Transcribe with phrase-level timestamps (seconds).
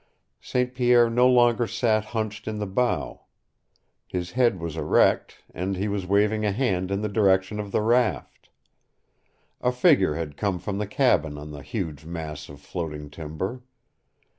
[0.39, 0.73] St.
[0.73, 3.25] Pierre no longer sat hunched in the bow.
[4.07, 7.81] His head was erect, and he was waving a hand in the direction of the
[7.83, 8.49] raft.
[9.61, 13.61] A figure had come from the cabin on the huge mass of floating timber.